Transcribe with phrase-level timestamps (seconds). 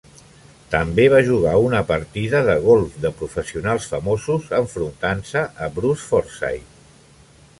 [0.75, 6.89] També va jugar a una partida de golf de professionals famosos enfrontant-se a Bruce Forsyth.